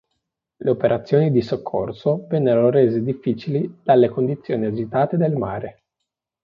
[0.55, 5.83] Le operazioni di soccorso vennero rese difficili dalle condizioni agitate del mare.